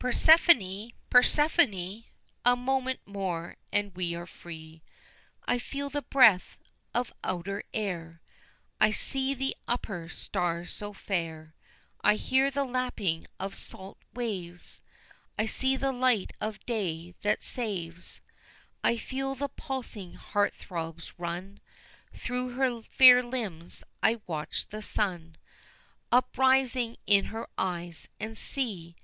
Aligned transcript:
Persephone! 0.00 0.90
Persephone! 1.10 2.06
A 2.44 2.56
moment 2.56 2.98
more 3.06 3.56
and 3.72 3.94
we 3.94 4.16
are 4.16 4.26
free; 4.26 4.82
I 5.46 5.60
feel 5.60 5.90
the 5.90 6.02
breath 6.02 6.58
of 6.92 7.12
outer 7.22 7.62
air, 7.72 8.20
I 8.80 8.90
see 8.90 9.32
the 9.32 9.56
upper 9.68 10.08
stars 10.08 10.72
so 10.72 10.92
fair, 10.92 11.54
I 12.02 12.16
hear 12.16 12.50
the 12.50 12.64
lapping 12.64 13.28
of 13.38 13.54
salt 13.54 13.98
waves, 14.12 14.82
I 15.38 15.46
see 15.46 15.76
the 15.76 15.92
light 15.92 16.32
of 16.40 16.66
day 16.66 17.14
that 17.22 17.44
saves, 17.44 18.20
I 18.82 18.96
feel 18.96 19.36
the 19.36 19.46
pulsing 19.48 20.14
heart 20.14 20.52
throbs 20.52 21.16
run 21.16 21.60
Through 22.12 22.54
her 22.56 22.82
fair 22.82 23.22
limbs, 23.22 23.84
I 24.02 24.20
watch 24.26 24.66
the 24.66 24.82
sun 24.82 25.36
Uprising 26.10 26.96
in 27.06 27.26
her 27.26 27.46
eyes 27.56 28.08
and 28.18 28.36
see! 28.36 28.94